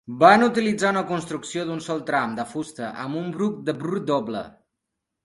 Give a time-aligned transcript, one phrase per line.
[0.21, 4.43] Van utilitzar una construcció d'un sol tram, de fusta, amb un arc de Burr doble.